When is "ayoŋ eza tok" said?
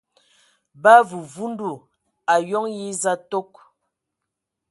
2.33-3.51